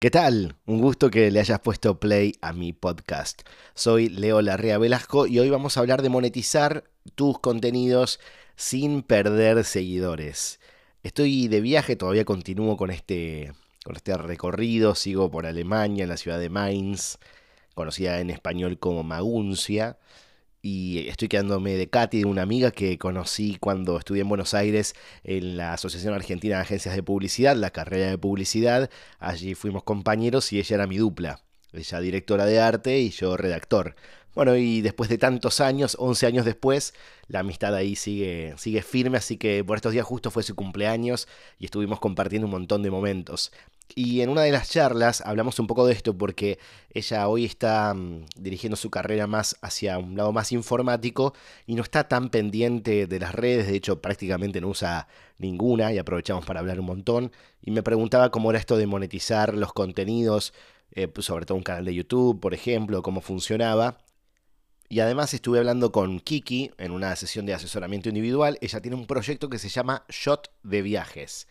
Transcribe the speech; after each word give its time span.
¿Qué 0.00 0.12
tal? 0.12 0.54
Un 0.64 0.80
gusto 0.80 1.10
que 1.10 1.28
le 1.32 1.40
hayas 1.40 1.58
puesto 1.58 1.98
play 1.98 2.34
a 2.40 2.52
mi 2.52 2.72
podcast. 2.72 3.42
Soy 3.74 4.08
Leo 4.08 4.40
Larrea 4.40 4.78
Velasco 4.78 5.26
y 5.26 5.40
hoy 5.40 5.50
vamos 5.50 5.76
a 5.76 5.80
hablar 5.80 6.02
de 6.02 6.08
monetizar 6.08 6.84
tus 7.16 7.40
contenidos 7.40 8.20
sin 8.54 9.02
perder 9.02 9.64
seguidores. 9.64 10.60
Estoy 11.02 11.48
de 11.48 11.60
viaje, 11.60 11.96
todavía 11.96 12.24
continúo 12.24 12.76
con 12.76 12.92
este, 12.92 13.52
con 13.84 13.96
este 13.96 14.16
recorrido, 14.16 14.94
sigo 14.94 15.32
por 15.32 15.46
Alemania, 15.46 16.04
en 16.04 16.10
la 16.10 16.16
ciudad 16.16 16.38
de 16.38 16.48
Mainz, 16.48 17.18
conocida 17.74 18.20
en 18.20 18.30
español 18.30 18.78
como 18.78 19.02
Maguncia 19.02 19.98
y 20.62 21.08
estoy 21.08 21.28
quedándome 21.28 21.76
de 21.76 21.88
Katy, 21.88 22.20
de 22.20 22.24
una 22.24 22.42
amiga 22.42 22.70
que 22.70 22.98
conocí 22.98 23.56
cuando 23.60 23.98
estudié 23.98 24.22
en 24.22 24.28
Buenos 24.28 24.54
Aires 24.54 24.94
en 25.24 25.56
la 25.56 25.72
Asociación 25.72 26.14
Argentina 26.14 26.56
de 26.56 26.62
Agencias 26.62 26.94
de 26.94 27.02
Publicidad, 27.02 27.56
la 27.56 27.70
carrera 27.70 28.10
de 28.10 28.18
publicidad. 28.18 28.90
Allí 29.18 29.54
fuimos 29.54 29.84
compañeros 29.84 30.52
y 30.52 30.58
ella 30.58 30.76
era 30.76 30.86
mi 30.86 30.98
dupla. 30.98 31.42
Ella 31.72 32.00
directora 32.00 32.46
de 32.46 32.60
arte 32.60 32.98
y 32.98 33.10
yo 33.10 33.36
redactor. 33.36 33.94
Bueno, 34.34 34.56
y 34.56 34.82
después 34.82 35.08
de 35.10 35.18
tantos 35.18 35.60
años, 35.60 35.96
11 35.98 36.26
años 36.26 36.44
después, 36.44 36.94
la 37.26 37.40
amistad 37.40 37.74
ahí 37.74 37.96
sigue, 37.96 38.54
sigue 38.56 38.82
firme, 38.82 39.18
así 39.18 39.36
que 39.36 39.64
por 39.64 39.76
estos 39.76 39.92
días 39.92 40.06
justo 40.06 40.30
fue 40.30 40.42
su 40.42 40.54
cumpleaños 40.54 41.26
y 41.58 41.64
estuvimos 41.64 41.98
compartiendo 41.98 42.46
un 42.46 42.52
montón 42.52 42.82
de 42.82 42.90
momentos. 42.90 43.50
Y 43.94 44.20
en 44.20 44.28
una 44.28 44.42
de 44.42 44.52
las 44.52 44.70
charlas 44.70 45.22
hablamos 45.22 45.58
un 45.58 45.66
poco 45.66 45.86
de 45.86 45.94
esto 45.94 46.16
porque 46.16 46.58
ella 46.92 47.26
hoy 47.26 47.44
está 47.44 47.94
mm, 47.94 48.26
dirigiendo 48.36 48.76
su 48.76 48.90
carrera 48.90 49.26
más 49.26 49.56
hacia 49.62 49.98
un 49.98 50.16
lado 50.16 50.32
más 50.32 50.52
informático 50.52 51.34
y 51.66 51.74
no 51.74 51.82
está 51.82 52.06
tan 52.06 52.28
pendiente 52.28 53.06
de 53.06 53.18
las 53.20 53.34
redes, 53.34 53.66
de 53.66 53.76
hecho 53.76 54.00
prácticamente 54.02 54.60
no 54.60 54.68
usa 54.68 55.08
ninguna 55.38 55.92
y 55.92 55.98
aprovechamos 55.98 56.44
para 56.44 56.60
hablar 56.60 56.80
un 56.80 56.86
montón. 56.86 57.32
Y 57.62 57.70
me 57.70 57.82
preguntaba 57.82 58.30
cómo 58.30 58.50
era 58.50 58.58
esto 58.58 58.76
de 58.76 58.86
monetizar 58.86 59.54
los 59.54 59.72
contenidos, 59.72 60.52
eh, 60.92 61.08
pues, 61.08 61.26
sobre 61.26 61.46
todo 61.46 61.56
un 61.56 61.64
canal 61.64 61.84
de 61.84 61.94
YouTube, 61.94 62.40
por 62.40 62.54
ejemplo, 62.54 63.02
cómo 63.02 63.20
funcionaba. 63.20 63.98
Y 64.88 65.00
además 65.00 65.34
estuve 65.34 65.58
hablando 65.58 65.92
con 65.92 66.18
Kiki 66.20 66.70
en 66.78 66.92
una 66.92 67.14
sesión 67.14 67.44
de 67.44 67.54
asesoramiento 67.54 68.08
individual. 68.08 68.58
Ella 68.62 68.80
tiene 68.80 68.96
un 68.96 69.06
proyecto 69.06 69.50
que 69.50 69.58
se 69.58 69.68
llama 69.68 70.04
Shot 70.08 70.50
de 70.62 70.80
Viajes 70.82 71.46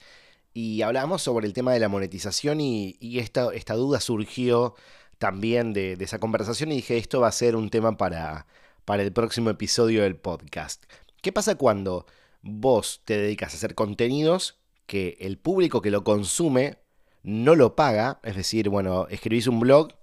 y 0.59 0.81
hablábamos 0.81 1.21
sobre 1.21 1.45
el 1.45 1.53
tema 1.53 1.71
de 1.71 1.79
la 1.79 1.87
monetización 1.87 2.59
y, 2.59 2.97
esta, 3.19 3.75
duda 3.75 3.99
surgió 3.99 4.73
también 5.19 5.71
de, 5.71 5.93
esa 5.99 6.17
conversación 6.17 6.71
y 6.71 6.77
dije, 6.77 6.97
esto 6.97 7.21
va 7.21 7.27
a 7.27 7.31
ser 7.31 7.55
un 7.55 7.69
tema 7.69 7.95
para, 7.95 8.47
para 8.83 9.03
el 9.03 9.13
próximo 9.13 9.51
episodio 9.51 10.01
del 10.01 10.15
podcast. 10.15 10.83
¿Qué 11.21 11.31
pasa 11.31 11.53
cuando 11.53 12.07
vos 12.41 13.01
te 13.05 13.19
dedicas 13.19 13.53
a 13.53 13.57
hacer 13.57 13.75
contenidos 13.75 14.57
que 14.87 15.15
el 15.19 15.37
público 15.37 15.83
que 15.83 15.91
lo 15.91 16.03
consume 16.03 16.79
no 17.21 17.53
lo 17.53 17.75
paga? 17.75 18.19
Es 18.23 18.35
decir, 18.35 18.69
bueno, 18.69 19.05
escribís 19.11 19.45
un 19.45 19.59
blog 19.59 19.93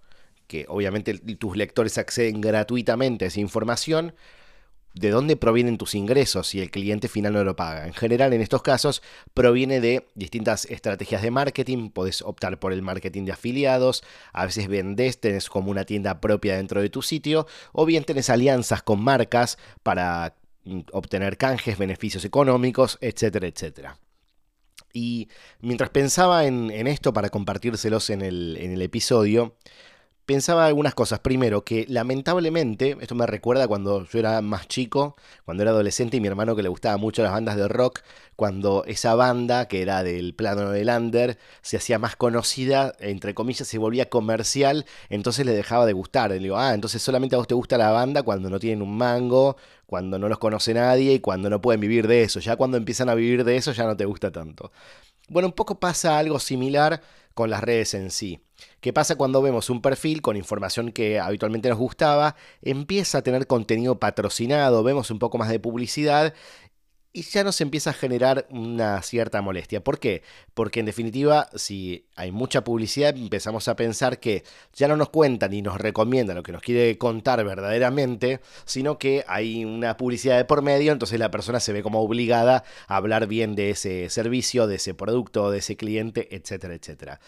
que 0.46 0.66
obviamente 0.68 1.14
tus 1.36 1.56
lectores 1.56 1.98
acceden 1.98 2.40
gratuitamente 2.40 3.24
a 3.24 3.28
esa 3.28 3.40
información, 3.40 4.14
de 4.94 5.10
dónde 5.10 5.36
provienen 5.36 5.76
tus 5.76 5.94
ingresos 5.94 6.46
si 6.46 6.60
el 6.60 6.70
cliente 6.70 7.08
final 7.08 7.32
no 7.32 7.42
lo 7.44 7.56
paga. 7.56 7.86
En 7.86 7.94
general, 7.94 8.32
en 8.32 8.40
estos 8.40 8.62
casos, 8.62 9.02
proviene 9.34 9.80
de 9.80 10.06
distintas 10.14 10.66
estrategias 10.66 11.20
de 11.22 11.32
marketing. 11.32 11.90
Podés 11.90 12.22
optar 12.22 12.60
por 12.60 12.72
el 12.72 12.80
marketing 12.80 13.24
de 13.24 13.32
afiliados, 13.32 14.04
a 14.32 14.46
veces 14.46 14.68
vendés, 14.68 15.20
tenés 15.20 15.48
como 15.48 15.70
una 15.70 15.84
tienda 15.84 16.20
propia 16.20 16.56
dentro 16.56 16.80
de 16.80 16.90
tu 16.90 17.02
sitio, 17.02 17.46
o 17.72 17.84
bien 17.84 18.04
tenés 18.04 18.30
alianzas 18.30 18.82
con 18.82 19.02
marcas 19.02 19.58
para 19.82 20.36
mm, 20.64 20.80
obtener 20.92 21.36
canjes, 21.36 21.76
beneficios 21.76 22.24
económicos, 22.24 22.96
etcétera, 23.00 23.48
etcétera. 23.48 23.98
Y 24.92 25.28
mientras 25.60 25.90
pensaba 25.90 26.46
en, 26.46 26.70
esto 26.86 27.12
para 27.12 27.30
compartírselos 27.30 28.10
en 28.10 28.22
el, 28.22 28.56
en 28.60 28.70
el 28.70 28.80
episodio, 28.80 29.56
pensaba 30.26 30.66
algunas 30.66 30.94
cosas. 30.94 31.20
Primero, 31.20 31.64
que 31.64 31.86
lamentablemente, 31.88 32.96
esto 33.00 33.14
me 33.14 33.26
recuerda 33.26 33.68
cuando 33.68 34.04
yo 34.06 34.18
era 34.18 34.40
más 34.42 34.68
chico, 34.68 35.16
cuando 35.44 35.62
era 35.62 35.72
adolescente 35.72 36.16
y 36.16 36.20
mi 36.20 36.28
hermano 36.28 36.56
que 36.56 36.62
le 36.62 36.68
gustaba 36.68 36.96
mucho 36.96 37.22
las 37.22 37.32
bandas 37.32 37.56
de 37.56 37.68
rock, 37.68 38.00
cuando 38.36 38.84
esa 38.86 39.14
banda, 39.14 39.68
que 39.68 39.82
era 39.82 40.02
del 40.02 40.34
plano 40.34 40.70
de 40.70 40.84
Lander, 40.84 41.38
se 41.62 41.76
hacía 41.76 41.98
más 41.98 42.16
conocida, 42.16 42.94
entre 43.00 43.34
comillas, 43.34 43.68
se 43.68 43.78
volvía 43.78 44.08
comercial, 44.08 44.86
entonces 45.08 45.46
le 45.46 45.52
dejaba 45.52 45.86
de 45.86 45.92
gustar. 45.92 46.30
Le 46.30 46.38
digo, 46.38 46.56
ah, 46.56 46.74
entonces 46.74 47.02
solamente 47.02 47.36
a 47.36 47.38
vos 47.38 47.48
te 47.48 47.54
gusta 47.54 47.78
la 47.78 47.90
banda 47.90 48.22
cuando 48.22 48.50
no 48.50 48.58
tienen 48.58 48.82
un 48.82 48.96
mango, 48.96 49.56
cuando 49.86 50.18
no 50.18 50.28
los 50.28 50.38
conoce 50.38 50.74
nadie 50.74 51.14
y 51.14 51.20
cuando 51.20 51.50
no 51.50 51.60
pueden 51.60 51.80
vivir 51.80 52.08
de 52.08 52.22
eso. 52.22 52.40
Ya 52.40 52.56
cuando 52.56 52.76
empiezan 52.76 53.08
a 53.08 53.14
vivir 53.14 53.44
de 53.44 53.56
eso 53.56 53.72
ya 53.72 53.84
no 53.84 53.96
te 53.96 54.04
gusta 54.04 54.32
tanto. 54.32 54.72
Bueno, 55.28 55.48
un 55.48 55.54
poco 55.54 55.80
pasa 55.80 56.18
algo 56.18 56.38
similar 56.38 57.00
con 57.34 57.50
las 57.50 57.62
redes 57.62 57.94
en 57.94 58.10
sí. 58.10 58.43
¿Qué 58.84 58.92
pasa 58.92 59.16
cuando 59.16 59.40
vemos 59.40 59.70
un 59.70 59.80
perfil 59.80 60.20
con 60.20 60.36
información 60.36 60.92
que 60.92 61.18
habitualmente 61.18 61.70
nos 61.70 61.78
gustaba, 61.78 62.36
empieza 62.60 63.16
a 63.16 63.22
tener 63.22 63.46
contenido 63.46 63.98
patrocinado, 63.98 64.82
vemos 64.82 65.10
un 65.10 65.18
poco 65.18 65.38
más 65.38 65.48
de 65.48 65.58
publicidad 65.58 66.34
y 67.10 67.22
ya 67.22 67.44
nos 67.44 67.62
empieza 67.62 67.88
a 67.88 67.92
generar 67.94 68.46
una 68.50 69.00
cierta 69.00 69.40
molestia. 69.40 69.82
¿Por 69.82 69.98
qué? 69.98 70.22
Porque 70.52 70.80
en 70.80 70.86
definitiva, 70.86 71.48
si 71.54 72.08
hay 72.14 72.30
mucha 72.30 72.62
publicidad, 72.62 73.16
empezamos 73.16 73.68
a 73.68 73.76
pensar 73.76 74.20
que 74.20 74.44
ya 74.74 74.86
no 74.86 74.98
nos 74.98 75.08
cuentan 75.08 75.52
ni 75.52 75.62
nos 75.62 75.80
recomiendan 75.80 76.36
lo 76.36 76.42
que 76.42 76.52
nos 76.52 76.60
quiere 76.60 76.98
contar 76.98 77.42
verdaderamente, 77.42 78.40
sino 78.66 78.98
que 78.98 79.24
hay 79.26 79.64
una 79.64 79.96
publicidad 79.96 80.36
de 80.36 80.44
por 80.44 80.60
medio, 80.60 80.92
entonces 80.92 81.18
la 81.18 81.30
persona 81.30 81.58
se 81.58 81.72
ve 81.72 81.82
como 81.82 82.02
obligada 82.02 82.64
a 82.86 82.96
hablar 82.96 83.28
bien 83.28 83.54
de 83.54 83.70
ese 83.70 84.10
servicio, 84.10 84.66
de 84.66 84.74
ese 84.74 84.92
producto, 84.92 85.50
de 85.50 85.60
ese 85.60 85.74
cliente, 85.78 86.36
etcétera, 86.36 86.74
etcétera. 86.74 87.20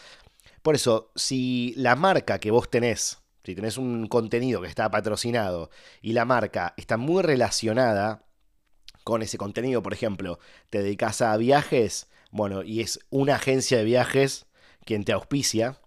Por 0.66 0.75
eso, 0.75 1.12
si 1.15 1.75
la 1.77 1.94
marca 1.94 2.41
que 2.41 2.50
vos 2.50 2.69
tenés, 2.69 3.19
si 3.44 3.54
tenés 3.54 3.78
un 3.78 4.09
contenido 4.09 4.60
que 4.60 4.66
está 4.66 4.91
patrocinado 4.91 5.71
y 6.03 6.12
la 6.12 6.25
marca 6.25 6.75
está 6.77 6.97
muy 6.97 7.22
relacionada 7.22 8.25
con 9.04 9.22
ese 9.22 9.38
contenido, 9.38 9.81
por 9.81 9.93
ejemplo, 9.93 10.41
te 10.69 10.82
dedicas 10.82 11.22
a 11.22 11.37
viajes, 11.37 12.09
bueno, 12.32 12.65
y 12.65 12.81
es 12.81 12.99
una 13.10 13.37
agencia 13.37 13.78
de 13.78 13.84
viajes 13.84 14.47
quien 14.84 15.04
te 15.04 15.12
auspicia, 15.12 15.78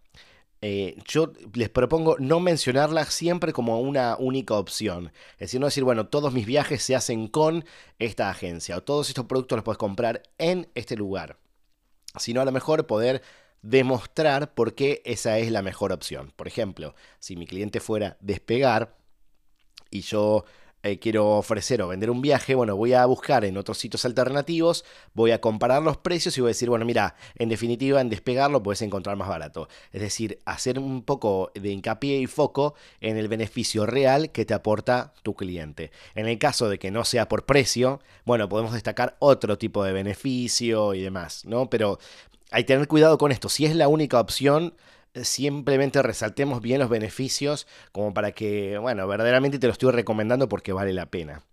eh, 0.61 0.95
yo 1.05 1.33
les 1.53 1.67
propongo 1.67 2.15
no 2.17 2.39
mencionarla 2.39 3.03
siempre 3.03 3.51
como 3.51 3.81
una 3.81 4.15
única 4.17 4.53
opción. 4.53 5.11
Es 5.33 5.49
decir, 5.49 5.59
no 5.59 5.65
decir, 5.67 5.83
bueno, 5.83 6.07
todos 6.07 6.31
mis 6.31 6.45
viajes 6.45 6.81
se 6.83 6.95
hacen 6.95 7.27
con 7.27 7.65
esta 7.97 8.29
agencia 8.29 8.77
o 8.77 8.83
todos 8.83 9.09
estos 9.09 9.25
productos 9.25 9.57
los 9.57 9.65
puedes 9.65 9.77
comprar 9.77 10.23
en 10.37 10.69
este 10.73 10.95
lugar. 10.95 11.37
Sino 12.17 12.39
a 12.39 12.45
lo 12.45 12.53
mejor 12.53 12.87
poder 12.87 13.21
demostrar 13.61 14.53
por 14.53 14.75
qué 14.75 15.01
esa 15.05 15.37
es 15.37 15.51
la 15.51 15.61
mejor 15.61 15.91
opción. 15.91 16.31
Por 16.35 16.47
ejemplo, 16.47 16.95
si 17.19 17.35
mi 17.35 17.45
cliente 17.45 17.79
fuera 17.79 18.17
despegar 18.21 18.95
y 19.91 20.01
yo 20.01 20.45
eh, 20.81 20.97
quiero 20.97 21.31
ofrecer 21.31 21.81
o 21.81 21.89
vender 21.89 22.09
un 22.09 22.21
viaje, 22.21 22.55
bueno, 22.55 22.73
voy 22.73 22.93
a 22.93 23.05
buscar 23.05 23.43
en 23.43 23.57
otros 23.57 23.77
sitios 23.77 24.05
alternativos, 24.05 24.85
voy 25.13 25.31
a 25.31 25.41
comparar 25.41 25.83
los 25.83 25.97
precios 25.97 26.37
y 26.37 26.41
voy 26.41 26.47
a 26.47 26.51
decir, 26.51 26.69
bueno, 26.69 26.85
mira, 26.85 27.15
en 27.35 27.49
definitiva 27.49 27.99
en 27.99 28.07
despegarlo 28.07 28.63
puedes 28.63 28.81
encontrar 28.81 29.17
más 29.17 29.27
barato. 29.27 29.67
Es 29.91 29.99
decir, 29.99 30.39
hacer 30.45 30.79
un 30.79 31.03
poco 31.03 31.51
de 31.53 31.69
hincapié 31.69 32.19
y 32.19 32.27
foco 32.27 32.75
en 33.01 33.17
el 33.17 33.27
beneficio 33.27 33.85
real 33.85 34.31
que 34.31 34.45
te 34.45 34.53
aporta 34.53 35.13
tu 35.21 35.35
cliente. 35.35 35.91
En 36.15 36.29
el 36.29 36.37
caso 36.39 36.69
de 36.69 36.79
que 36.79 36.91
no 36.91 37.03
sea 37.03 37.27
por 37.27 37.45
precio, 37.45 37.99
bueno, 38.23 38.47
podemos 38.47 38.71
destacar 38.71 39.17
otro 39.19 39.57
tipo 39.57 39.83
de 39.83 39.91
beneficio 39.91 40.93
y 40.93 41.01
demás, 41.01 41.43
¿no? 41.43 41.69
Pero 41.69 41.99
hay 42.51 42.63
que 42.63 42.67
tener 42.73 42.87
cuidado 42.87 43.17
con 43.17 43.31
esto. 43.31 43.49
Si 43.49 43.65
es 43.65 43.75
la 43.75 43.87
única 43.87 44.19
opción, 44.19 44.73
eh, 45.13 45.23
simplemente 45.23 46.01
resaltemos 46.01 46.61
bien 46.61 46.79
los 46.79 46.89
beneficios 46.89 47.67
como 47.91 48.13
para 48.13 48.31
que, 48.31 48.77
bueno, 48.77 49.07
verdaderamente 49.07 49.59
te 49.59 49.67
lo 49.67 49.73
estoy 49.73 49.91
recomendando 49.91 50.47
porque 50.49 50.73
vale 50.73 50.93
la 50.93 51.07
pena. 51.07 51.43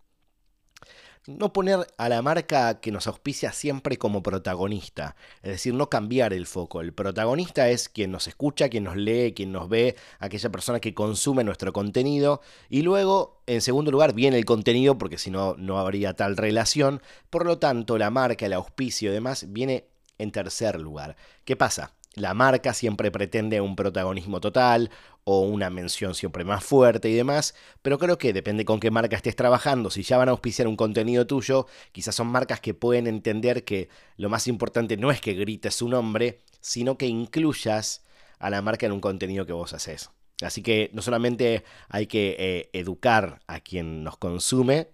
No 1.26 1.52
poner 1.52 1.88
a 1.98 2.08
la 2.08 2.22
marca 2.22 2.80
que 2.80 2.92
nos 2.92 3.08
auspicia 3.08 3.50
siempre 3.50 3.96
como 3.96 4.22
protagonista, 4.22 5.16
es 5.42 5.50
decir, 5.50 5.74
no 5.74 5.90
cambiar 5.90 6.32
el 6.32 6.46
foco. 6.46 6.80
El 6.80 6.92
protagonista 6.92 7.68
es 7.68 7.88
quien 7.88 8.12
nos 8.12 8.28
escucha, 8.28 8.68
quien 8.68 8.84
nos 8.84 8.94
lee, 8.94 9.32
quien 9.34 9.50
nos 9.50 9.68
ve, 9.68 9.96
aquella 10.20 10.50
persona 10.50 10.78
que 10.78 10.94
consume 10.94 11.42
nuestro 11.42 11.72
contenido. 11.72 12.42
Y 12.68 12.82
luego, 12.82 13.42
en 13.46 13.60
segundo 13.60 13.90
lugar, 13.90 14.14
viene 14.14 14.38
el 14.38 14.44
contenido, 14.44 14.98
porque 14.98 15.18
si 15.18 15.32
no, 15.32 15.56
no 15.58 15.80
habría 15.80 16.14
tal 16.14 16.36
relación. 16.36 17.02
Por 17.28 17.44
lo 17.44 17.58
tanto, 17.58 17.98
la 17.98 18.10
marca, 18.10 18.46
el 18.46 18.52
auspicio 18.52 19.10
y 19.10 19.14
demás 19.14 19.46
viene 19.48 19.88
en 20.18 20.32
tercer 20.32 20.80
lugar. 20.80 21.16
¿Qué 21.44 21.56
pasa? 21.56 21.92
La 22.14 22.32
marca 22.32 22.72
siempre 22.72 23.10
pretende 23.10 23.60
un 23.60 23.76
protagonismo 23.76 24.40
total 24.40 24.90
o 25.24 25.40
una 25.40 25.68
mención 25.68 26.14
siempre 26.14 26.44
más 26.44 26.64
fuerte 26.64 27.10
y 27.10 27.14
demás, 27.14 27.54
pero 27.82 27.98
creo 27.98 28.16
que 28.16 28.32
depende 28.32 28.64
con 28.64 28.80
qué 28.80 28.90
marca 28.90 29.16
estés 29.16 29.36
trabajando. 29.36 29.90
Si 29.90 30.02
ya 30.02 30.16
van 30.16 30.28
a 30.28 30.32
auspiciar 30.32 30.66
un 30.66 30.76
contenido 30.76 31.26
tuyo, 31.26 31.66
quizás 31.92 32.14
son 32.14 32.28
marcas 32.28 32.60
que 32.60 32.72
pueden 32.72 33.06
entender 33.06 33.64
que 33.64 33.90
lo 34.16 34.30
más 34.30 34.46
importante 34.48 34.96
no 34.96 35.10
es 35.10 35.20
que 35.20 35.34
grites 35.34 35.74
su 35.74 35.90
nombre, 35.90 36.38
sino 36.60 36.96
que 36.96 37.06
incluyas 37.06 38.02
a 38.38 38.48
la 38.48 38.62
marca 38.62 38.86
en 38.86 38.92
un 38.92 39.00
contenido 39.00 39.44
que 39.44 39.52
vos 39.52 39.74
haces. 39.74 40.10
Así 40.42 40.62
que 40.62 40.90
no 40.94 41.02
solamente 41.02 41.64
hay 41.88 42.06
que 42.06 42.36
eh, 42.38 42.70
educar 42.72 43.40
a 43.46 43.60
quien 43.60 44.04
nos 44.04 44.16
consume, 44.16 44.88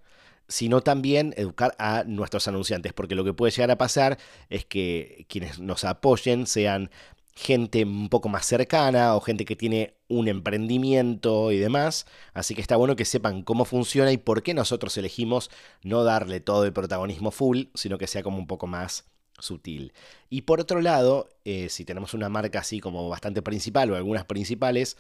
sino 0.49 0.81
también 0.81 1.35
educar 1.37 1.75
a 1.79 2.05
nuestros 2.05 2.49
anunciantes, 2.49 2.93
porque 2.93 3.15
lo 3.15 3.25
que 3.25 3.33
puede 3.33 3.53
llegar 3.53 3.71
a 3.71 3.79
pasar 3.79 4.19
es 4.51 4.65
que 4.65 5.27
quienes 5.29 5.59
nos 5.59 5.85
apoyen 5.85 6.47
sean 6.47 6.91
gente 7.35 7.85
un 7.85 8.09
poco 8.09 8.29
más 8.29 8.45
cercana 8.47 9.17
o 9.17 9.21
gente 9.21 9.45
que 9.45 9.57
tiene 9.57 9.95
un 10.09 10.29
emprendimiento 10.29 11.51
y 11.53 11.59
demás. 11.59 12.07
Así 12.35 12.55
que 12.55 12.61
está 12.61 12.77
bueno 12.77 12.97
que 12.97 13.05
sepan 13.05 13.43
cómo 13.43 13.65
funciona 13.65 14.13
y 14.13 14.19
por 14.19 14.43
qué 14.43 14.55
nosotros 14.55 14.97
elegimos 14.99 15.51
no 15.83 16.05
darle 16.05 16.41
todo 16.41 16.65
el 16.65 16.73
protagonismo 16.73 17.31
full, 17.31 17.65
sino 17.75 17.99
que 17.99 18.07
sea 18.07 18.23
como 18.23 18.39
un 18.39 18.47
poco 18.47 18.67
más 18.67 19.07
sutil. 19.39 19.93
Y 20.29 20.43
por 20.43 20.61
otro 20.61 20.81
lado, 20.81 21.31
eh, 21.45 21.69
si 21.69 21.85
tenemos 21.85 22.15
una 22.15 22.29
marca 22.29 22.61
así 22.61 22.81
como 22.81 23.09
bastante 23.09 23.43
principal 23.43 23.91
o 23.91 23.97
algunas 23.97 24.25
principales, 24.25 24.97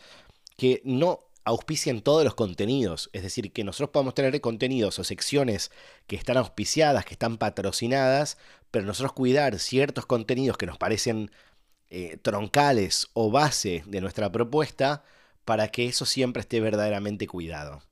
que 0.56 0.80
no 0.84 1.24
auspicien 1.44 2.02
todos 2.02 2.24
los 2.24 2.34
contenidos, 2.34 3.10
es 3.12 3.22
decir, 3.22 3.52
que 3.52 3.64
nosotros 3.64 3.90
podamos 3.90 4.14
tener 4.14 4.40
contenidos 4.40 4.98
o 4.98 5.04
secciones 5.04 5.70
que 6.06 6.16
están 6.16 6.36
auspiciadas, 6.36 7.04
que 7.04 7.14
están 7.14 7.38
patrocinadas, 7.38 8.38
pero 8.70 8.84
nosotros 8.84 9.12
cuidar 9.12 9.58
ciertos 9.58 10.06
contenidos 10.06 10.56
que 10.56 10.66
nos 10.66 10.78
parecen 10.78 11.30
eh, 11.90 12.16
troncales 12.22 13.08
o 13.12 13.30
base 13.30 13.82
de 13.86 14.00
nuestra 14.00 14.30
propuesta 14.32 15.04
para 15.44 15.68
que 15.68 15.86
eso 15.86 16.06
siempre 16.06 16.40
esté 16.40 16.60
verdaderamente 16.60 17.26
cuidado. 17.26 17.82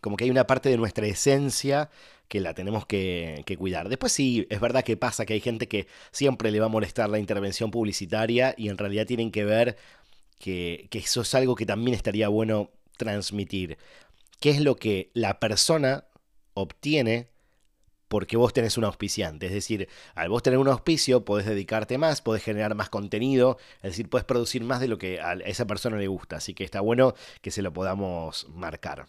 Como 0.00 0.16
que 0.16 0.24
hay 0.24 0.30
una 0.30 0.46
parte 0.46 0.68
de 0.68 0.76
nuestra 0.76 1.06
esencia 1.06 1.90
que 2.28 2.40
la 2.40 2.54
tenemos 2.54 2.86
que, 2.86 3.44
cuidar. 3.58 3.88
Después 3.88 4.12
sí, 4.12 4.46
es 4.50 4.60
verdad 4.60 4.84
que 4.84 4.96
pasa 4.96 5.26
que 5.26 5.34
hay 5.34 5.40
gente 5.40 5.68
que 5.68 5.86
siempre 6.10 6.50
le 6.50 6.60
va 6.60 6.66
a 6.66 6.70
molestar 6.70 7.08
la 7.08 7.18
intervención 7.18 7.70
publicitaria 7.70 8.54
y 8.56 8.68
en 8.68 8.78
realidad 8.78 9.06
tienen 9.06 9.30
que 9.30 9.44
ver 9.44 9.76
que, 10.38 10.88
eso 10.92 11.22
es 11.22 11.34
algo 11.34 11.54
que 11.54 11.66
también 11.66 11.94
estaría 11.94 12.28
bueno 12.28 12.70
transmitir. 12.96 13.78
¿Qué 14.40 14.50
es 14.50 14.60
lo 14.60 14.76
que 14.76 15.10
la 15.14 15.40
persona 15.40 16.04
obtiene 16.54 17.28
porque 18.08 18.36
vos 18.36 18.52
tenés 18.52 18.78
un 18.78 18.84
auspiciante. 18.84 19.46
Es 19.46 19.52
decir, 19.52 19.88
al 20.14 20.28
vos 20.28 20.42
tener 20.42 20.58
un 20.58 20.68
auspicio, 20.68 21.24
podés 21.24 21.46
dedicarte 21.46 21.98
más, 21.98 22.22
podés 22.22 22.42
generar 22.42 22.74
más 22.74 22.88
contenido, 22.88 23.58
es 23.78 23.90
decir, 23.90 24.08
podés 24.08 24.24
producir 24.24 24.62
más 24.62 24.80
de 24.80 24.88
lo 24.88 24.96
que 24.96 25.20
a 25.20 25.34
esa 25.34 25.66
persona 25.66 25.96
le 25.96 26.06
gusta. 26.06 26.36
Así 26.36 26.54
que 26.54 26.64
está 26.64 26.80
bueno 26.80 27.14
que 27.40 27.50
se 27.50 27.62
lo 27.62 27.72
podamos 27.72 28.46
marcar. 28.50 29.06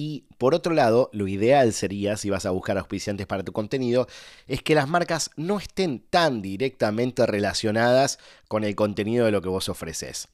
Y 0.00 0.26
por 0.38 0.54
otro 0.54 0.74
lado, 0.74 1.10
lo 1.12 1.26
ideal 1.26 1.72
sería, 1.72 2.16
si 2.16 2.30
vas 2.30 2.46
a 2.46 2.52
buscar 2.52 2.78
auspiciantes 2.78 3.26
para 3.26 3.42
tu 3.42 3.50
contenido, 3.52 4.06
es 4.46 4.62
que 4.62 4.76
las 4.76 4.88
marcas 4.88 5.32
no 5.34 5.58
estén 5.58 5.98
tan 5.98 6.40
directamente 6.40 7.26
relacionadas 7.26 8.20
con 8.46 8.62
el 8.62 8.76
contenido 8.76 9.24
de 9.24 9.32
lo 9.32 9.42
que 9.42 9.48
vos 9.48 9.68
ofreces. 9.68 10.28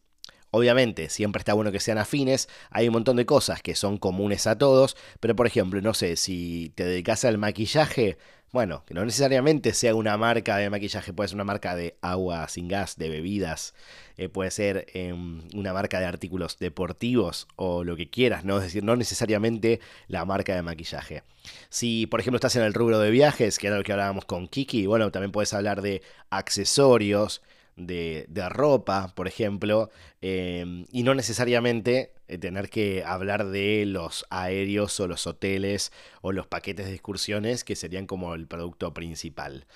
Obviamente, 0.55 1.09
siempre 1.09 1.41
está 1.41 1.53
bueno 1.53 1.73
que 1.73 1.81
sean 1.81 1.99
afines, 1.99 2.49
hay 2.71 2.87
un 2.87 2.93
montón 2.93 3.17
de 3.17 3.27
cosas 3.27 3.61
que 3.61 3.75
son 3.75 3.99
comunes 3.99 4.47
a 4.47 4.57
todos, 4.57 4.97
pero 5.19 5.35
por 5.35 5.49
ejemplo, 5.49 5.81
no 5.81 5.95
sé, 5.95 6.15
si 6.15 6.71
te 6.77 6.85
dedicas 6.85 7.25
al 7.25 7.39
maquillaje, 7.39 8.19
bueno, 8.53 8.85
que 8.87 8.95
no 8.95 9.05
necesariamente 9.05 9.75
sea 9.75 9.97
una 9.97 10.17
marca 10.17 10.57
de 10.59 10.71
maquillaje, 10.71 11.13
puede 11.13 11.27
ser 11.27 11.35
una 11.35 11.43
marca 11.43 11.75
de 11.75 11.97
agua 12.03 12.47
sin 12.47 12.69
gas, 12.69 12.97
de 12.97 13.09
bebidas, 13.09 13.75
eh, 14.17 14.29
puede 14.29 14.53
ser 14.53 14.87
em, 14.95 15.43
una 15.55 15.73
marca 15.73 15.99
de 15.99 16.07
artículos 16.07 16.57
deportivos 16.61 17.49
o 17.57 17.83
lo 17.83 17.97
que 17.97 18.09
quieras, 18.09 18.45
¿no? 18.45 18.59
Es 18.59 18.63
decir, 18.63 18.85
no 18.85 18.95
necesariamente 18.95 19.81
la 20.07 20.25
marca 20.25 20.55
de 20.55 20.63
maquillaje. 20.63 21.25
Si, 21.69 22.07
por 22.07 22.21
ejemplo, 22.21 22.37
estás 22.37 22.55
en 22.55 22.63
el 22.63 22.75
rubro 22.75 23.01
de 23.01 23.11
viajes, 23.11 23.59
que 23.59 23.67
era 23.67 23.77
lo 23.77 23.83
que 23.83 23.91
hablábamos 23.91 24.25
con 24.25 24.47
Kiki, 24.47 24.87
bueno, 24.87 25.11
también 25.11 25.33
puedes 25.33 25.53
hablar 25.53 25.83
de 25.83 26.01
accesorios, 26.31 27.43
de, 27.77 28.27
ropa, 28.51 29.13
por 29.15 29.29
ejemplo, 29.29 29.91
em, 30.21 30.87
y 30.91 31.03
no 31.03 31.15
necesariamente 31.15 32.13
eh, 32.29 32.39
tener 32.39 32.71
que 32.71 33.05
hablar 33.05 33.47
de 33.47 33.85
los 33.87 34.27
aéreos 34.31 34.99
o 35.01 35.09
los 35.09 35.27
hoteles 35.27 35.93
o 36.23 36.33
los 36.33 36.47
paquetes 36.47 36.87
de 36.87 36.95
excursiones, 36.95 37.65
que 37.65 37.77
serían 37.77 38.07
como 38.07 38.35
el 38.35 38.47
producto 38.47 38.95
principal. 38.95 39.67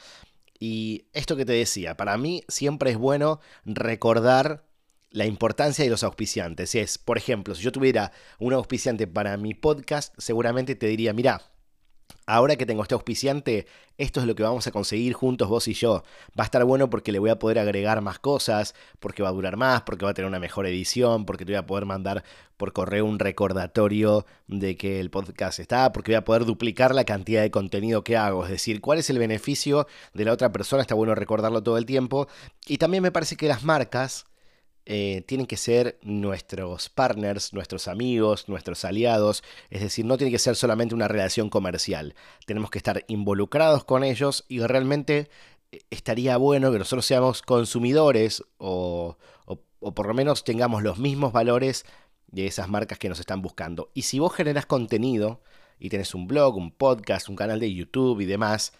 Y 0.59 1.07
esto 1.13 1.37
que 1.37 1.45
te 1.45 1.53
decía, 1.53 1.97
para 1.97 2.17
mí 2.17 2.43
siempre 2.49 2.91
es 2.91 2.97
bueno 2.97 3.41
recordar 3.65 4.65
la 5.11 5.27
importancia 5.27 5.85
de 5.85 5.91
los 5.91 6.03
auspiciantes. 6.05 6.75
Es, 6.75 6.99
por 6.99 7.19
ejemplo, 7.19 7.55
si 7.55 7.63
yo 7.63 7.73
tuviera 7.73 8.13
un 8.39 8.53
auspiciante 8.53 9.07
para 9.07 9.37
mi 9.37 9.55
podcast, 9.55 10.15
seguramente 10.19 10.75
te 10.75 10.87
diría, 10.87 11.13
mira, 11.13 11.43
ahora 12.27 12.57
que 12.57 12.67
tengo 12.67 12.83
este 12.83 12.95
auspiciante, 12.95 13.67
esto 13.97 14.21
es 14.21 14.27
lo 14.27 14.35
que 14.35 14.43
vamos 14.43 14.67
a 14.67 14.71
conseguir 14.71 15.15
juntos 15.15 15.49
vos 15.49 15.67
y 15.67 15.73
yo. 15.73 16.03
Va 16.39 16.45
a 16.45 16.47
estar 16.47 16.65
bueno 16.65 16.91
porque 16.91 17.11
le 17.11 17.19
voy 17.19 17.31
a 17.31 17.39
poder 17.39 17.59
agregar 17.59 18.01
más 18.03 18.19
cosas, 18.19 18.75
porque 19.01 19.23
va 19.23 19.31
a 19.31 19.33
durar 19.33 19.57
más, 19.57 19.83
porque 19.83 20.05
va 20.05 20.11
a 20.11 20.15
tener 20.15 20.29
una 20.29 20.39
mejor 20.39 20.67
edición, 20.67 21.25
porque 21.25 21.45
te 21.45 21.53
voy 21.53 21.59
a 21.59 21.67
poder 21.67 21.87
mandar 21.87 22.23
por 22.57 22.73
correo 22.73 23.07
un 23.07 23.19
recordatorio 23.19 24.27
de 24.47 24.77
que 24.77 25.01
el 25.01 25.11
podcast 25.11 25.59
está, 25.59 25.93
porque 25.93 26.13
voy 26.13 26.17
a 26.17 26.25
poder 26.25 26.45
duplicar 26.45 26.95
la 26.95 27.05
cantidad 27.05 27.43
de 27.43 27.51
contenido 27.51 28.05
que 28.05 28.17
hago. 28.17 28.45
Es 28.45 28.51
decir, 28.51 28.81
cuál 28.81 28.99
es 28.99 29.11
el 29.11 29.19
beneficio 29.19 29.87
de 30.13 30.25
la 30.25 30.33
otra 30.33 30.53
persona, 30.53 30.83
está 30.83 30.95
bueno 30.95 31.15
recordarlo 31.15 31.63
todo 31.63 31.79
el 31.79 31.87
tiempo. 31.87 32.29
Y 32.67 32.79
también 32.79 33.03
me 33.03 33.13
parece 33.13 33.37
que 33.37 33.49
las 33.49 33.65
marcas 33.65 34.27
eh, 34.91 35.23
tienen 35.27 35.47
que 35.47 35.59
ser 35.59 35.99
nuestros 36.01 36.89
partners, 36.89 37.53
nuestros 37.53 37.89
amigos, 37.89 38.49
nuestros 38.49 38.87
aliados, 38.87 39.45
es 39.69 39.83
decir, 39.83 40.07
no 40.07 40.17
tiene 40.17 40.31
que 40.31 40.39
ser 40.39 40.57
solamente 40.57 40.95
una 40.95 41.09
relación 41.09 41.51
comercial, 41.51 42.15
tenemos 42.47 42.71
que 42.71 42.79
estar 42.79 43.05
involucrados 43.07 43.85
con 43.85 44.03
ellos 44.03 44.47
y 44.49 44.61
realmente 44.61 45.29
eh, 45.73 45.81
estaría 45.91 46.39
bueno 46.39 46.73
que 46.73 46.79
nosotros 46.79 47.05
seamos 47.05 47.43
consumidores 47.43 48.43
o, 48.57 49.19
o 49.45 49.95
por 49.95 50.07
lo 50.07 50.15
menos 50.15 50.43
tengamos 50.43 50.83
los 50.83 50.99
mismos 50.99 51.35
valores 51.35 51.85
de 52.29 52.47
esas 52.47 52.71
marcas 52.71 52.99
que 52.99 53.11
nos 53.11 53.21
están 53.21 53.43
buscando. 53.43 53.91
Y 53.93 54.03
si 54.03 54.19
vos 54.19 54.35
generas 54.35 54.65
contenido 54.65 55.43
y 55.79 55.91
tenés 55.91 56.15
un 56.15 56.27
blog, 56.27 56.57
un 56.57 56.71
podcast, 56.71 57.29
un 57.29 57.37
canal 57.37 57.61
de 57.61 57.75
YouTube 57.75 58.23
y 58.23 58.25
demás, 58.25 58.73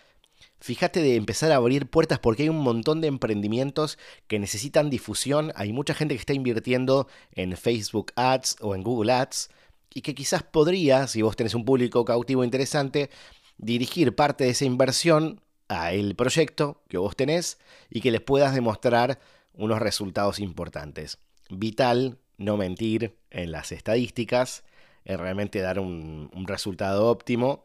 Fíjate 0.61 1.01
de 1.01 1.15
empezar 1.15 1.53
a 1.53 1.57
abrir 1.57 1.89
puertas 1.89 2.19
porque 2.19 2.43
hay 2.43 2.49
un 2.49 2.59
montón 2.59 3.01
de 3.01 3.09
emprendimientos 3.09 3.97
que 4.27 4.39
necesitan 4.39 4.91
difusión. 4.91 5.53
Hay 5.55 5.73
mucha 5.73 5.95
gente 5.95 6.15
que 6.15 6.21
está 6.21 6.33
invirtiendo 6.33 7.07
en 7.33 7.57
Facebook 7.57 8.13
Ads 8.17 8.57
o 8.61 8.75
en 8.75 8.83
Google 8.83 9.13
Ads 9.13 9.51
y 9.95 10.03
que 10.03 10.15
quizás 10.15 10.43
podría, 10.43 11.07
si 11.07 11.23
vos 11.23 11.37
tenés 11.37 11.55
un 11.55 11.65
público 11.65 12.05
cautivo 12.05 12.43
interesante, 12.43 13.09
dirigir 13.57 14.15
parte 14.15 14.45
de 14.45 14.51
esa 14.51 14.65
inversión 14.65 15.41
a 15.69 15.93
el 15.93 16.17
proyecto 16.17 16.83
que 16.89 16.99
vos 16.99 17.15
tenés 17.15 17.59
y 17.89 18.01
que 18.01 18.11
les 18.11 18.21
puedas 18.21 18.55
demostrar 18.55 19.21
unos 19.55 19.81
resultados 19.81 20.41
importantes. 20.41 21.19
Vital 21.51 22.19
no 22.37 22.57
mentir 22.57 23.17
en 23.31 23.53
las 23.53 23.73
estadísticas, 23.73 24.65
en 25.05 25.19
realmente 25.19 25.61
dar 25.61 25.79
un, 25.79 26.31
un 26.35 26.47
resultado 26.47 27.09
óptimo 27.09 27.65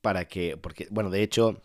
para 0.00 0.26
que, 0.26 0.56
porque, 0.56 0.86
bueno, 0.90 1.10
de 1.10 1.22
hecho, 1.22 1.62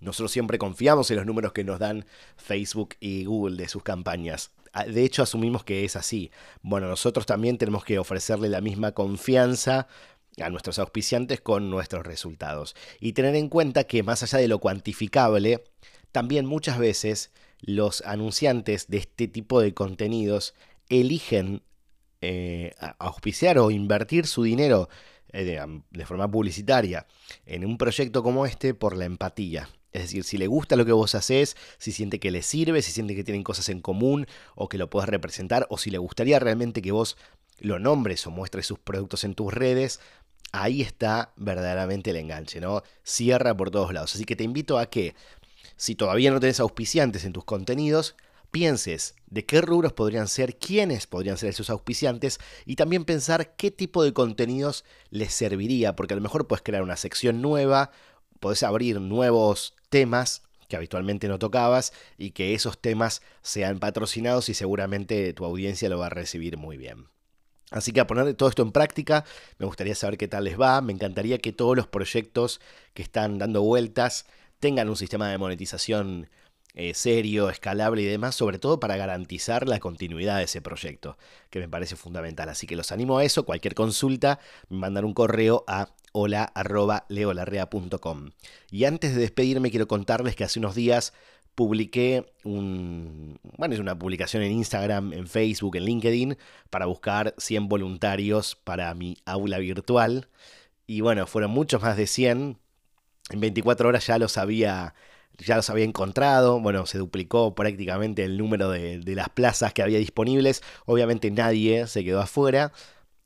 nosotros 0.00 0.32
siempre 0.32 0.58
confiamos 0.58 1.10
en 1.10 1.16
los 1.16 1.26
números 1.26 1.52
que 1.52 1.64
nos 1.64 1.78
dan 1.78 2.06
Facebook 2.36 2.94
y 3.00 3.24
Google 3.24 3.56
de 3.56 3.68
sus 3.68 3.82
campañas. 3.82 4.50
Ah, 4.72 4.84
de 4.84 5.04
hecho, 5.04 5.22
asumimos 5.22 5.64
que 5.64 5.84
es 5.84 5.96
así. 5.96 6.30
Bueno, 6.62 6.88
nosotros 6.88 7.26
también 7.26 7.58
tenemos 7.58 7.84
que 7.84 7.98
ofrecerle 7.98 8.48
la 8.48 8.60
misma 8.60 8.92
confianza 8.92 9.88
a 10.40 10.50
nuestros 10.50 10.78
auspiciantes 10.78 11.40
con 11.40 11.70
nuestros 11.70 12.06
resultados. 12.06 12.76
Y 13.00 13.12
tener 13.12 13.34
en 13.34 13.48
cuenta 13.48 13.84
que 13.84 14.02
más 14.02 14.22
allá 14.22 14.38
de 14.38 14.48
lo 14.48 14.58
cuantificable, 14.58 15.64
también 16.12 16.46
muchas 16.46 16.78
veces 16.78 17.32
los 17.60 18.02
anunciantes 18.02 18.88
de 18.88 18.98
este 18.98 19.26
tipo 19.26 19.60
de 19.60 19.74
contenidos 19.74 20.54
eligen 20.88 21.62
eh, 22.20 22.74
auspiciar 22.98 23.58
o 23.58 23.70
invertir 23.70 24.26
su 24.26 24.42
dinero 24.42 24.88
eh, 25.32 25.60
de 25.90 26.06
forma 26.06 26.30
publicitaria 26.30 27.06
en 27.46 27.64
un 27.64 27.78
proyecto 27.78 28.22
como 28.22 28.46
este 28.46 28.74
por 28.74 28.96
la 28.96 29.04
empatía. 29.04 29.68
Es 29.92 30.02
decir, 30.02 30.24
si 30.24 30.36
le 30.36 30.46
gusta 30.46 30.76
lo 30.76 30.84
que 30.84 30.92
vos 30.92 31.14
haces, 31.14 31.56
si 31.78 31.92
siente 31.92 32.20
que 32.20 32.30
le 32.30 32.42
sirve, 32.42 32.82
si 32.82 32.92
siente 32.92 33.14
que 33.14 33.24
tienen 33.24 33.42
cosas 33.42 33.68
en 33.68 33.80
común 33.80 34.26
o 34.54 34.68
que 34.68 34.78
lo 34.78 34.90
puedes 34.90 35.08
representar, 35.08 35.66
o 35.70 35.78
si 35.78 35.90
le 35.90 35.98
gustaría 35.98 36.38
realmente 36.38 36.82
que 36.82 36.92
vos 36.92 37.16
lo 37.58 37.78
nombres 37.78 38.26
o 38.26 38.30
muestres 38.30 38.66
sus 38.66 38.78
productos 38.78 39.24
en 39.24 39.34
tus 39.34 39.52
redes, 39.52 40.00
ahí 40.52 40.82
está 40.82 41.32
verdaderamente 41.36 42.10
el 42.10 42.16
enganche, 42.16 42.60
¿no? 42.60 42.82
Cierra 43.02 43.56
por 43.56 43.70
todos 43.70 43.92
lados. 43.92 44.14
Así 44.14 44.24
que 44.24 44.36
te 44.36 44.44
invito 44.44 44.78
a 44.78 44.86
que, 44.86 45.14
si 45.76 45.94
todavía 45.94 46.30
no 46.30 46.40
tenés 46.40 46.60
auspiciantes 46.60 47.24
en 47.24 47.32
tus 47.32 47.44
contenidos, 47.44 48.14
pienses 48.50 49.14
de 49.26 49.44
qué 49.44 49.60
rubros 49.60 49.92
podrían 49.92 50.28
ser, 50.28 50.56
quiénes 50.58 51.06
podrían 51.06 51.36
ser 51.36 51.50
esos 51.50 51.70
auspiciantes 51.70 52.38
y 52.64 52.76
también 52.76 53.04
pensar 53.04 53.54
qué 53.56 53.70
tipo 53.70 54.02
de 54.02 54.12
contenidos 54.12 54.84
les 55.10 55.32
serviría, 55.34 55.96
porque 55.96 56.14
a 56.14 56.16
lo 56.16 56.22
mejor 56.22 56.46
puedes 56.46 56.62
crear 56.62 56.82
una 56.82 56.96
sección 56.96 57.42
nueva, 57.42 57.90
podés 58.40 58.62
abrir 58.62 59.00
nuevos 59.00 59.74
temas 59.88 60.42
que 60.68 60.76
habitualmente 60.76 61.28
no 61.28 61.38
tocabas 61.38 61.92
y 62.18 62.32
que 62.32 62.54
esos 62.54 62.78
temas 62.78 63.22
sean 63.42 63.78
patrocinados 63.78 64.48
y 64.48 64.54
seguramente 64.54 65.32
tu 65.32 65.44
audiencia 65.44 65.88
lo 65.88 65.98
va 65.98 66.06
a 66.06 66.10
recibir 66.10 66.58
muy 66.58 66.76
bien. 66.76 67.06
Así 67.70 67.92
que 67.92 68.00
a 68.00 68.06
poner 68.06 68.32
todo 68.34 68.48
esto 68.48 68.62
en 68.62 68.72
práctica, 68.72 69.24
me 69.58 69.66
gustaría 69.66 69.94
saber 69.94 70.16
qué 70.16 70.28
tal 70.28 70.44
les 70.44 70.58
va, 70.58 70.80
me 70.80 70.92
encantaría 70.92 71.38
que 71.38 71.52
todos 71.52 71.76
los 71.76 71.86
proyectos 71.86 72.60
que 72.94 73.02
están 73.02 73.38
dando 73.38 73.62
vueltas 73.62 74.26
tengan 74.58 74.88
un 74.88 74.96
sistema 74.96 75.28
de 75.30 75.38
monetización 75.38 76.28
eh, 76.74 76.94
serio, 76.94 77.50
escalable 77.50 78.02
y 78.02 78.04
demás, 78.04 78.34
sobre 78.34 78.58
todo 78.58 78.78
para 78.78 78.96
garantizar 78.96 79.66
la 79.66 79.80
continuidad 79.80 80.38
de 80.38 80.44
ese 80.44 80.62
proyecto, 80.62 81.18
que 81.50 81.58
me 81.58 81.68
parece 81.68 81.96
fundamental. 81.96 82.48
Así 82.48 82.66
que 82.66 82.76
los 82.76 82.92
animo 82.92 83.18
a 83.18 83.24
eso, 83.24 83.44
cualquier 83.44 83.74
consulta, 83.74 84.38
me 84.68 84.78
mandan 84.78 85.04
un 85.04 85.12
correo 85.12 85.64
a 85.66 85.88
hola 86.12 86.44
arroba 86.44 87.04
leolarrea.com. 87.08 88.30
Y 88.70 88.84
antes 88.84 89.14
de 89.14 89.20
despedirme 89.20 89.70
quiero 89.70 89.88
contarles 89.88 90.36
que 90.36 90.44
hace 90.44 90.58
unos 90.58 90.74
días 90.74 91.12
publiqué 91.58 92.32
un, 92.44 93.40
bueno, 93.56 93.74
una 93.80 93.98
publicación 93.98 94.44
en 94.44 94.52
Instagram, 94.52 95.12
en 95.12 95.26
Facebook, 95.26 95.74
en 95.74 95.86
LinkedIn, 95.86 96.38
para 96.70 96.86
buscar 96.86 97.34
100 97.36 97.68
voluntarios 97.68 98.54
para 98.54 98.94
mi 98.94 99.16
aula 99.24 99.58
virtual. 99.58 100.28
Y 100.86 101.00
bueno, 101.00 101.26
fueron 101.26 101.50
muchos 101.50 101.82
más 101.82 101.96
de 101.96 102.06
100. 102.06 102.58
En 103.30 103.40
24 103.40 103.88
horas 103.88 104.06
ya 104.06 104.18
los 104.18 104.38
había, 104.38 104.94
ya 105.36 105.56
los 105.56 105.68
había 105.68 105.84
encontrado. 105.84 106.60
Bueno, 106.60 106.86
se 106.86 106.98
duplicó 106.98 107.56
prácticamente 107.56 108.22
el 108.22 108.38
número 108.38 108.70
de 108.70 109.14
las 109.16 109.28
plazas 109.28 109.72
que 109.72 109.82
había 109.82 109.98
disponibles. 109.98 110.62
Obviamente 110.86 111.28
nadie 111.32 111.88
se 111.88 112.04
quedó 112.04 112.20
afuera. 112.20 112.72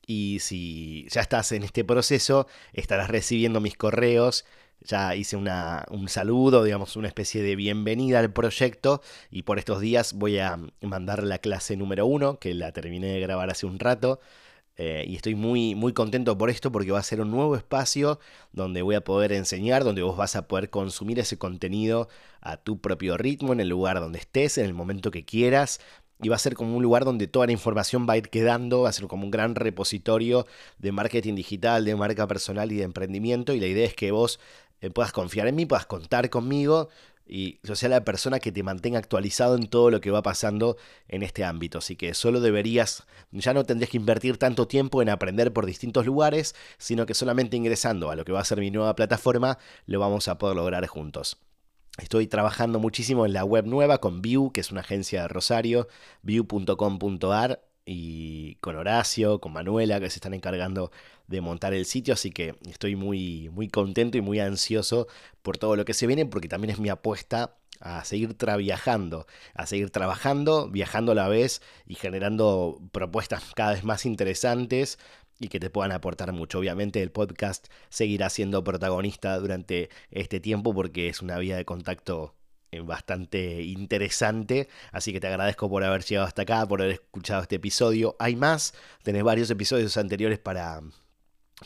Y 0.06 0.38
si 0.40 1.06
ya 1.11 1.21
estás 1.21 1.52
en 1.52 1.62
este 1.62 1.85
proceso, 1.85 2.47
estarás 2.73 3.09
recibiendo 3.09 3.61
mis 3.61 3.76
correos 3.76 4.44
ya 4.85 5.14
hice 5.14 5.37
una, 5.37 5.85
un 5.90 6.09
saludo, 6.09 6.64
digamos, 6.64 6.97
una 6.97 7.09
especie 7.09 7.42
de 7.42 7.56
bienvenida 7.56 8.18
al 8.18 8.32
proyecto 8.32 9.02
y 9.30 9.42
por 9.42 9.59
estos 9.59 9.80
días 9.80 10.14
voy 10.14 10.38
a 10.38 10.59
mandar 10.80 11.23
la 11.23 11.38
clase 11.38 11.76
número 11.76 12.06
uno, 12.06 12.38
que 12.38 12.54
la 12.54 12.73
terminé 12.73 13.09
de 13.09 13.21
grabar 13.21 13.50
hace 13.50 13.66
un 13.66 13.78
rato. 13.78 14.21
Eh, 14.78 15.04
y 15.06 15.16
estoy 15.16 15.35
muy, 15.35 15.75
muy 15.75 15.92
contento 15.92 16.37
por 16.38 16.49
esto 16.49 16.73
porque 16.73 16.90
va 16.90 16.99
a 16.99 17.02
ser 17.02 17.21
un 17.21 17.30
nuevo 17.30 17.56
espacio 17.56 18.18
donde 18.52 18.80
voy 18.80 18.94
a 18.94 19.04
poder 19.04 19.32
enseñar, 19.32 19.85
donde 19.85 20.02
vos 20.02 20.16
vas 20.16 20.35
a 20.35 20.49
poder 20.49 20.71
consumir 20.71 21.18
ese 21.18 21.37
contenido 21.37 22.09
a 22.40 22.56
tu 22.56 22.80
propio 22.80 23.18
ritmo, 23.18 23.52
en 23.52 23.61
el 23.61 23.68
lugar 23.68 24.00
donde 24.00 24.18
estés, 24.18 24.56
en 24.56 24.64
el 24.64 24.75
momento 24.75 25.11
que 25.11 25.25
quieras 25.25 25.80
y 26.22 26.28
va 26.28 26.36
a 26.36 26.38
ser 26.38 26.54
como 26.54 26.76
un 26.76 26.82
lugar 26.82 27.04
donde 27.04 27.26
toda 27.26 27.46
la 27.46 27.52
información 27.52 28.06
va 28.08 28.14
a 28.14 28.16
ir 28.16 28.30
quedando, 28.30 28.82
va 28.82 28.88
a 28.88 28.92
ser 28.92 29.06
como 29.08 29.24
un 29.24 29.30
gran 29.30 29.54
repositorio 29.54 30.46
de 30.78 30.92
marketing 30.92 31.34
digital, 31.34 31.84
de 31.84 31.96
marca 31.96 32.26
personal 32.26 32.72
y 32.72 32.76
de 32.76 32.84
emprendimiento 32.84 33.52
y 33.52 33.60
la 33.60 33.66
idea 33.66 33.86
es 33.86 33.94
que 33.94 34.12
vos 34.12 34.40
eh, 34.80 34.90
puedas 34.90 35.12
confiar 35.12 35.48
en 35.48 35.56
mí, 35.56 35.66
puedas 35.66 35.86
contar 35.86 36.30
conmigo 36.30 36.88
y 37.26 37.58
yo 37.62 37.76
sea 37.76 37.88
la 37.88 38.04
persona 38.04 38.40
que 38.40 38.52
te 38.52 38.62
mantenga 38.62 38.98
actualizado 38.98 39.56
en 39.56 39.68
todo 39.68 39.90
lo 39.90 40.00
que 40.00 40.10
va 40.10 40.22
pasando 40.22 40.76
en 41.08 41.22
este 41.22 41.44
ámbito. 41.44 41.78
Así 41.78 41.96
que 41.96 42.14
solo 42.14 42.40
deberías, 42.40 43.04
ya 43.30 43.54
no 43.54 43.64
tendrías 43.64 43.90
que 43.90 43.96
invertir 43.96 44.38
tanto 44.38 44.66
tiempo 44.66 45.02
en 45.02 45.08
aprender 45.08 45.52
por 45.52 45.66
distintos 45.66 46.04
lugares, 46.04 46.54
sino 46.78 47.06
que 47.06 47.14
solamente 47.14 47.56
ingresando 47.56 48.10
a 48.10 48.16
lo 48.16 48.24
que 48.24 48.32
va 48.32 48.40
a 48.40 48.44
ser 48.44 48.58
mi 48.58 48.70
nueva 48.70 48.94
plataforma, 48.94 49.58
lo 49.86 50.00
vamos 50.00 50.28
a 50.28 50.38
poder 50.38 50.56
lograr 50.56 50.86
juntos. 50.86 51.38
Estoy 51.99 52.26
trabajando 52.26 52.78
muchísimo 52.78 53.26
en 53.26 53.34
la 53.34 53.44
web 53.44 53.66
nueva 53.66 53.99
con 53.99 54.22
View, 54.22 54.50
que 54.50 54.62
es 54.62 54.70
una 54.70 54.80
agencia 54.80 55.22
de 55.22 55.28
Rosario, 55.28 55.88
view.com.ar 56.22 57.62
y 57.84 58.54
con 58.56 58.76
Horacio, 58.76 59.40
con 59.40 59.52
Manuela, 59.52 60.00
que 60.00 60.08
se 60.08 60.16
están 60.16 60.32
encargando 60.32 60.90
de 61.26 61.42
montar 61.42 61.75
el 61.75 61.84
sitio, 61.84 62.14
así 62.14 62.30
que 62.30 62.54
estoy 62.66 62.96
muy, 62.96 63.50
muy 63.50 63.68
contento 63.68 64.16
y 64.16 64.22
muy 64.22 64.40
ansioso 64.40 65.06
por 65.42 65.58
todo 65.58 65.76
lo 65.76 65.84
que 65.84 65.92
se 65.92 66.06
viene, 66.06 66.25
porque 66.25 66.49
también 66.49 66.70
es 66.70 66.78
mi 66.78 66.88
apuesta 66.88 67.56
a 67.80 68.04
seguir 68.04 68.37
viajando, 68.58 69.26
a 69.54 69.66
seguir 69.66 69.90
trabajando, 69.90 70.68
viajando 70.68 71.12
a 71.12 71.14
la 71.16 71.28
vez 71.28 71.61
y 71.87 71.96
generando 71.96 72.80
propuestas 72.92 73.42
cada 73.54 73.72
vez 73.72 73.84
más 73.84 74.06
interesantes 74.06 74.99
y 75.42 75.49
que 75.49 75.61
te 75.61 75.70
puedan 75.70 75.92
aportar 75.92 76.32
mucho. 76.32 76.58
Obviamente 76.58 77.02
el 77.02 77.11
podcast 77.11 77.66
seguirá 77.88 78.30
siendo 78.30 78.62
protagonista 78.64 79.38
durante 79.38 79.90
este 80.11 80.40
tiempo 80.40 80.75
porque 80.75 81.08
es 81.08 81.20
una 81.20 81.38
vía 81.38 81.56
de 81.56 81.64
contacto 81.64 82.34
eh, 82.70 82.80
bastante 82.80 83.62
interesante. 83.62 84.68
Así 84.92 85.12
que 85.12 85.20
te 85.20 85.26
agradezco 85.26 85.68
por 85.68 85.84
haber 85.84 86.04
llegado 86.04 86.26
hasta 86.26 86.42
acá, 86.42 86.66
por 86.66 86.80
haber 86.80 86.94
escuchado 86.94 87.42
este 87.42 87.56
episodio. 87.56 88.16
Hay 88.18 88.37
más, 88.37 88.75
tenés 89.02 89.25
varios 89.25 89.50
episodios 89.50 89.96
anteriores 89.96 90.38
para, 90.38 90.80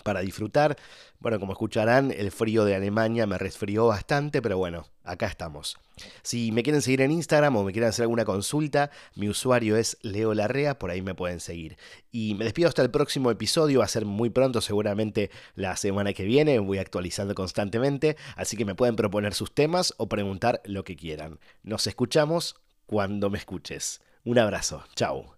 para 0.02 0.20
disfrutar. 0.20 0.76
Bueno, 1.18 1.40
como 1.40 1.52
escucharán, 1.52 2.10
el 2.10 2.30
frío 2.30 2.64
de 2.64 2.74
Alemania 2.74 3.26
me 3.26 3.38
resfrió 3.38 3.86
bastante, 3.86 4.42
pero 4.42 4.58
bueno, 4.58 4.86
acá 5.04 5.26
estamos. 5.26 5.76
Si 6.22 6.52
me 6.52 6.62
quieren 6.62 6.82
seguir 6.82 7.00
en 7.00 7.10
Instagram 7.10 7.56
o 7.56 7.64
me 7.64 7.72
quieren 7.72 7.88
hacer 7.88 8.02
alguna 8.02 8.24
consulta, 8.24 8.90
mi 9.14 9.28
usuario 9.28 9.76
es 9.76 9.96
Leo 10.02 10.34
Larrea, 10.34 10.78
por 10.78 10.90
ahí 10.90 11.02
me 11.02 11.14
pueden 11.14 11.40
seguir. 11.40 11.78
Y 12.12 12.34
me 12.34 12.44
despido 12.44 12.68
hasta 12.68 12.82
el 12.82 12.90
próximo 12.90 13.30
episodio, 13.30 13.78
va 13.78 13.86
a 13.86 13.88
ser 13.88 14.04
muy 14.04 14.30
pronto, 14.30 14.60
seguramente 14.60 15.30
la 15.54 15.76
semana 15.76 16.12
que 16.12 16.24
viene, 16.24 16.58
voy 16.58 16.78
actualizando 16.78 17.34
constantemente, 17.34 18.16
así 18.36 18.56
que 18.56 18.64
me 18.64 18.74
pueden 18.74 18.96
proponer 18.96 19.34
sus 19.34 19.54
temas 19.54 19.94
o 19.96 20.08
preguntar 20.08 20.60
lo 20.64 20.84
que 20.84 20.96
quieran. 20.96 21.38
Nos 21.62 21.86
escuchamos 21.86 22.56
cuando 22.86 23.30
me 23.30 23.38
escuches. 23.38 24.00
Un 24.24 24.38
abrazo, 24.38 24.84
chao. 24.94 25.35